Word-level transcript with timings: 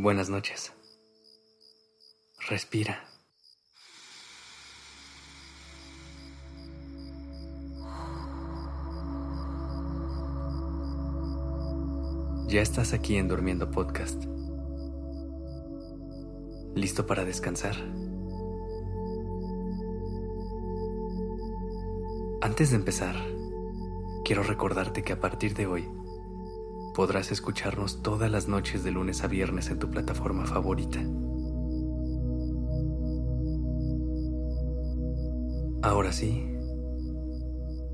Buenas 0.00 0.30
noches. 0.30 0.72
Respira. 2.48 3.02
Ya 12.46 12.62
estás 12.62 12.92
aquí 12.92 13.16
en 13.16 13.26
Durmiendo 13.26 13.72
Podcast. 13.72 14.22
¿Listo 16.76 17.04
para 17.08 17.24
descansar? 17.24 17.74
Antes 22.40 22.70
de 22.70 22.76
empezar, 22.76 23.16
quiero 24.24 24.44
recordarte 24.44 25.02
que 25.02 25.14
a 25.14 25.20
partir 25.20 25.54
de 25.54 25.66
hoy 25.66 25.88
podrás 26.98 27.30
escucharnos 27.30 28.02
todas 28.02 28.28
las 28.28 28.48
noches 28.48 28.82
de 28.82 28.90
lunes 28.90 29.22
a 29.22 29.28
viernes 29.28 29.70
en 29.70 29.78
tu 29.78 29.88
plataforma 29.88 30.44
favorita. 30.46 30.98
Ahora 35.80 36.10
sí, 36.10 36.44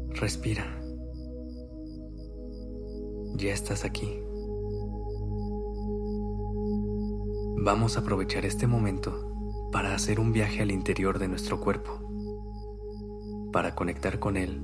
respira. 0.09 0.81
Ya 3.35 3.53
estás 3.53 3.85
aquí. 3.85 4.09
Vamos 7.59 7.99
a 7.99 8.01
aprovechar 8.01 8.47
este 8.47 8.67
momento 8.67 9.69
para 9.71 9.95
hacer 9.95 10.19
un 10.19 10.33
viaje 10.33 10.63
al 10.63 10.71
interior 10.71 11.19
de 11.19 11.29
nuestro 11.29 11.61
cuerpo, 11.61 12.01
para 13.53 13.75
conectar 13.75 14.19
con 14.19 14.39
él 14.39 14.63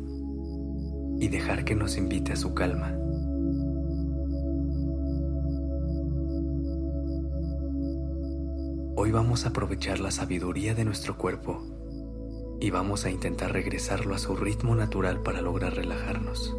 y 1.19 1.28
dejar 1.28 1.66
que 1.66 1.75
nos 1.75 1.98
invite 1.98 2.32
a 2.32 2.36
su 2.36 2.54
calma. 2.54 2.99
Hoy 8.96 9.12
vamos 9.12 9.46
a 9.46 9.50
aprovechar 9.50 10.00
la 10.00 10.10
sabiduría 10.10 10.74
de 10.74 10.84
nuestro 10.84 11.16
cuerpo 11.16 11.62
y 12.60 12.70
vamos 12.70 13.05
a 13.05 13.10
intentar 13.10 13.52
regresarlo 13.52 14.14
a 14.14 14.19
su 14.19 14.36
ritmo 14.36 14.75
natural 14.75 15.22
para 15.22 15.41
lograr 15.41 15.75
relajarnos. 15.75 16.56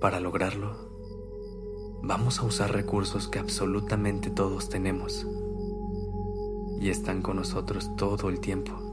Para 0.00 0.20
lograrlo, 0.20 0.76
vamos 2.02 2.40
a 2.40 2.44
usar 2.44 2.72
recursos 2.72 3.28
que 3.28 3.38
absolutamente 3.38 4.30
todos 4.30 4.68
tenemos 4.68 5.26
y 6.80 6.90
están 6.90 7.22
con 7.22 7.36
nosotros 7.36 7.94
todo 7.96 8.28
el 8.28 8.40
tiempo. 8.40 8.83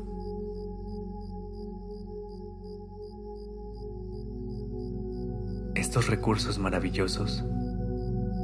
Estos 5.91 6.07
recursos 6.07 6.57
maravillosos 6.57 7.43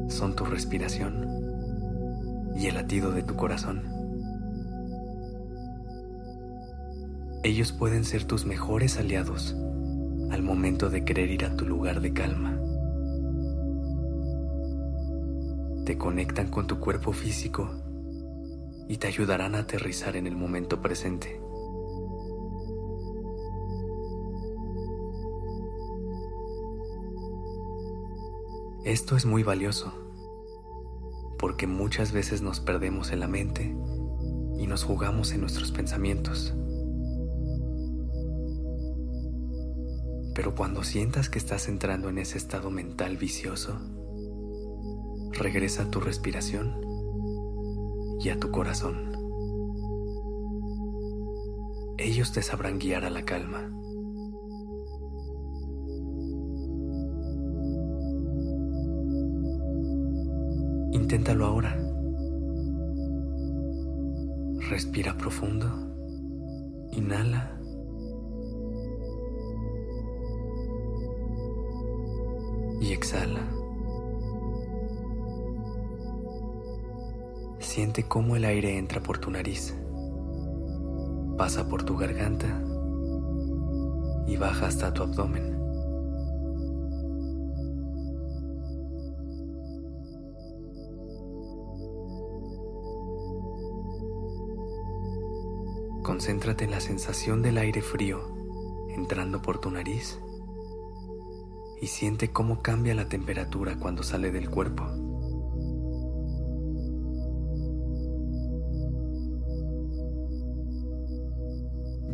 son 0.09 0.35
tu 0.35 0.44
respiración 0.44 2.53
y 2.58 2.66
el 2.66 2.75
latido 2.75 3.13
de 3.13 3.24
tu 3.24 3.38
corazón. 3.38 3.84
Ellos 7.44 7.72
pueden 7.72 8.03
ser 8.03 8.25
tus 8.25 8.46
mejores 8.46 8.97
aliados 8.97 9.56
al 10.30 10.44
momento 10.44 10.90
de 10.90 11.06
querer 11.06 11.31
ir 11.31 11.46
a 11.46 11.56
tu 11.56 11.66
lugar 11.66 12.02
de 12.02 12.12
calma. 12.12 12.59
Te 15.86 15.97
conectan 15.97 16.50
con 16.50 16.68
tu 16.68 16.81
cuerpo 16.81 17.13
físico 17.13 17.72
y 18.90 18.97
te 18.97 19.07
ayudarán 19.07 19.56
a 19.56 19.59
aterrizar 19.59 20.18
en 20.18 20.28
el 20.28 20.36
momento 20.36 20.81
presente. 20.81 21.40
Esto 28.88 29.18
es 29.18 29.25
muy 29.25 29.44
valioso, 29.44 29.92
porque 31.38 31.68
muchas 31.68 32.14
veces 32.14 32.42
nos 32.42 32.62
perdemos 32.62 33.12
en 33.12 33.20
la 33.20 33.28
mente 33.28 33.75
y 34.58 34.66
nos 34.66 34.86
jugamos 34.86 35.34
en 35.34 35.42
nuestros 35.42 35.74
pensamientos. 35.74 36.53
Pero 40.34 40.56
cuando 40.56 40.86
sientas 40.86 41.30
que 41.30 41.38
estás 41.38 41.68
entrando 41.68 42.08
en 42.08 42.18
ese 42.18 42.38
estado 42.38 42.72
mental 42.72 43.18
vicioso, 43.18 43.78
regresa 45.34 45.84
a 45.84 45.92
tu 45.92 46.00
respiración 46.00 46.80
y 48.22 48.30
a 48.30 48.40
tu 48.40 48.52
corazón. 48.52 49.12
Ellos 51.98 52.31
te 52.31 52.42
sabrán 52.42 52.80
guiar 52.80 53.04
a 53.04 53.09
la 53.09 53.25
calma. 53.25 53.69
Inténtalo 60.97 61.46
ahora. 61.46 61.78
Respira 64.68 65.16
profundo. 65.16 65.68
Inhala. 66.91 67.52
Y 72.81 72.94
exhala. 72.94 73.47
Siente 77.59 78.02
cómo 78.02 78.36
el 78.36 78.46
aire 78.46 78.80
entra 78.80 79.00
por 79.00 79.19
tu 79.19 79.30
nariz, 79.30 79.75
pasa 81.38 81.69
por 81.69 81.84
tu 81.84 81.96
garganta 81.96 82.47
y 84.25 84.36
baja 84.36 84.66
hasta 84.66 84.91
tu 84.91 85.03
abdomen. 85.03 85.56
Concéntrate 96.18 96.66
en 96.66 96.72
la 96.72 96.80
sensación 96.80 97.44
del 97.44 97.60
aire 97.60 97.84
frío 97.84 98.20
entrando 98.90 99.40
por 99.44 99.62
tu 99.62 99.70
nariz 99.70 100.20
y 101.80 101.86
siente 101.86 102.32
cómo 102.32 102.64
cambia 102.64 102.96
la 102.96 103.08
temperatura 103.08 103.78
cuando 103.78 104.02
sale 104.02 104.31
del 104.31 104.50
cuerpo. 104.50 104.84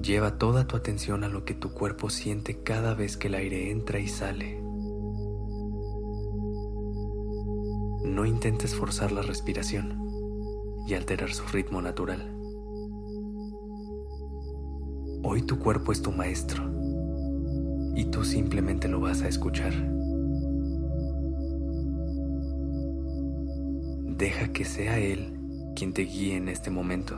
Lleva 0.02 0.38
toda 0.38 0.68
tu 0.68 0.76
atención 0.76 1.24
a 1.24 1.30
lo 1.30 1.46
que 1.46 1.54
tu 1.54 1.72
cuerpo 1.72 2.10
siente 2.10 2.62
cada 2.62 2.96
vez 2.96 3.16
que 3.16 3.30
el 3.30 3.36
aire 3.36 3.72
entra 3.72 4.00
y 4.00 4.10
sale. 4.10 4.62
No 8.04 8.26
intentes 8.26 8.76
forzar 8.76 9.14
la 9.14 9.22
respiración 9.22 9.98
y 10.90 10.94
alterar 10.96 11.34
su 11.34 11.46
ritmo 11.48 11.82
natural. 11.82 12.43
Hoy 15.26 15.42
tu 15.42 15.58
cuerpo 15.58 15.94
es 15.94 16.02
tu 16.02 16.12
maestro 16.12 16.64
y 17.96 18.06
tú 18.06 18.26
simplemente 18.26 18.90
lo 18.90 19.00
vas 19.00 19.22
a 19.22 19.30
escuchar. 19.30 19.72
Deja 24.18 24.52
que 24.52 24.66
sea 24.66 25.00
Él 25.00 25.40
quien 25.76 25.94
te 25.94 26.02
guíe 26.02 26.36
en 26.36 26.50
este 26.50 26.70
momento. 26.70 27.16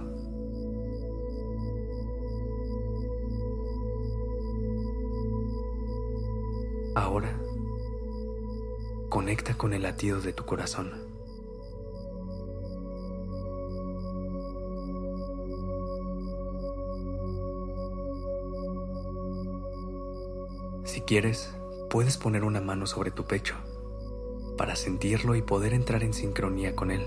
Ahora 6.94 7.42
conecta 9.10 9.57
con 9.57 9.74
el 9.74 9.81
latido 9.81 10.22
de 10.22 10.31
tu 10.31 10.46
corazón. 10.46 11.15
Si 20.86 21.02
quieres, 21.02 21.52
puedes 21.90 22.18
poner 22.18 22.44
una 22.44 22.62
mano 22.62 22.86
sobre 22.86 23.10
tu 23.10 23.26
pecho 23.26 23.56
para 24.56 24.76
sentirlo 24.76 25.36
y 25.36 25.42
poder 25.42 25.74
entrar 25.74 26.04
en 26.04 26.14
sincronía 26.14 26.76
con 26.76 26.92
él. 26.92 27.02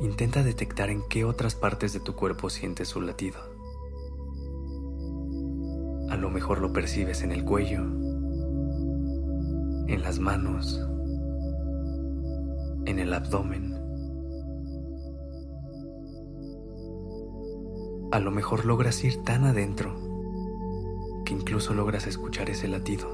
Intenta 0.00 0.42
detectar 0.42 0.88
en 0.88 1.02
qué 1.08 1.26
otras 1.26 1.54
partes 1.54 1.92
de 1.92 2.00
tu 2.00 2.14
cuerpo 2.14 2.48
sientes 2.48 2.88
su 2.88 3.02
latido. 3.02 3.38
A 6.08 6.16
lo 6.16 6.30
mejor 6.30 6.60
lo 6.60 6.72
percibes 6.72 7.22
en 7.22 7.32
el 7.32 7.44
cuello, 7.44 7.82
en 9.88 10.00
las 10.02 10.18
manos, 10.18 10.80
en 12.86 12.98
el 12.98 13.12
abdomen. 13.12 13.75
A 18.12 18.20
lo 18.20 18.30
mejor 18.30 18.64
logras 18.64 19.02
ir 19.02 19.24
tan 19.24 19.44
adentro 19.44 19.94
que 21.24 21.34
incluso 21.34 21.74
logras 21.74 22.06
escuchar 22.06 22.48
ese 22.48 22.68
latido 22.68 23.08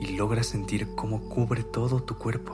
y 0.00 0.16
logras 0.16 0.46
sentir 0.46 0.94
cómo 0.94 1.28
cubre 1.28 1.64
todo 1.64 2.02
tu 2.02 2.16
cuerpo. 2.16 2.52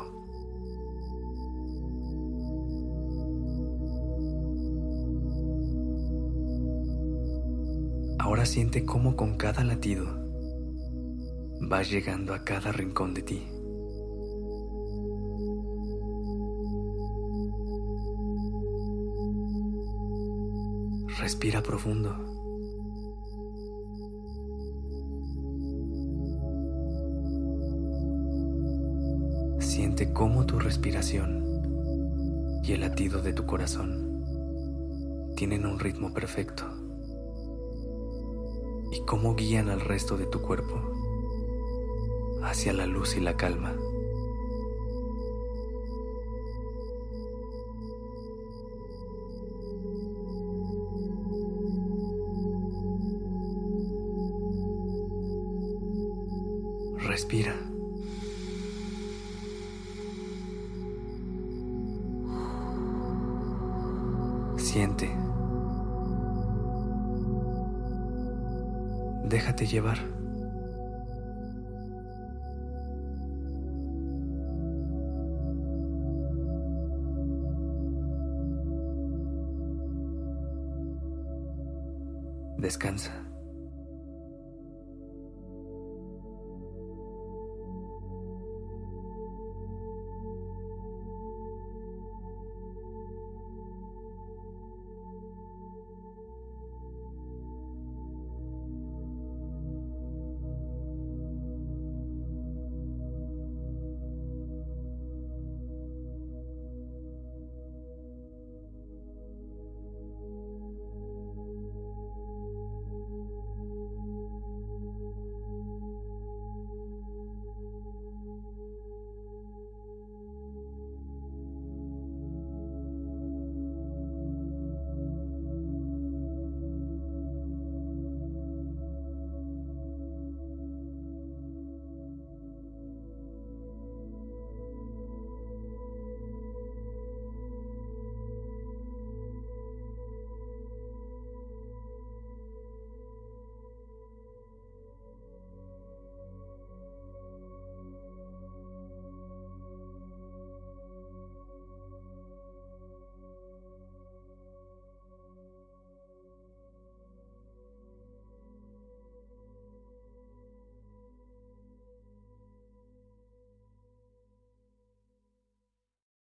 Ahora 8.20 8.46
siente 8.46 8.84
cómo 8.84 9.16
con 9.16 9.36
cada 9.36 9.64
latido 9.64 10.06
vas 11.62 11.90
llegando 11.90 12.32
a 12.32 12.44
cada 12.44 12.70
rincón 12.70 13.12
de 13.12 13.22
ti. 13.22 13.59
Respira 21.18 21.62
profundo. 21.62 22.14
Siente 29.58 30.12
cómo 30.12 30.46
tu 30.46 30.58
respiración 30.58 31.44
y 32.62 32.72
el 32.72 32.80
latido 32.80 33.20
de 33.22 33.32
tu 33.32 33.44
corazón 33.44 34.22
tienen 35.36 35.66
un 35.66 35.78
ritmo 35.78 36.12
perfecto 36.14 36.64
y 38.92 39.04
cómo 39.06 39.34
guían 39.34 39.68
al 39.68 39.80
resto 39.80 40.16
de 40.16 40.26
tu 40.26 40.40
cuerpo 40.40 40.80
hacia 42.42 42.72
la 42.72 42.86
luz 42.86 43.16
y 43.16 43.20
la 43.20 43.36
calma. 43.36 43.74
Respira. 57.02 57.54
Siente. 64.56 65.10
Déjate 69.24 69.66
llevar. 69.66 69.98
Descansa. 82.58 83.29